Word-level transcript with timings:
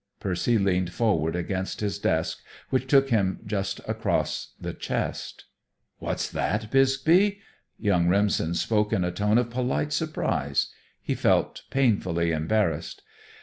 Percy 0.19 0.57
leaned 0.57 0.91
forward 0.91 1.35
against 1.35 1.79
his 1.79 1.99
desk, 1.99 2.39
which 2.71 2.87
took 2.87 3.11
him 3.11 3.39
just 3.45 3.81
across 3.87 4.55
the 4.59 4.73
chest. 4.73 5.45
"What's 5.99 6.27
that, 6.31 6.71
Bixby?" 6.71 7.39
Young 7.77 8.07
Remsen 8.07 8.55
spoke 8.55 8.93
in 8.93 9.03
a 9.03 9.11
tone 9.11 9.37
of 9.37 9.51
polite 9.51 9.93
surprise. 9.93 10.73
He 11.03 11.13
felt 11.13 11.61
painfully 11.69 12.31
embarrassed. 12.31 13.03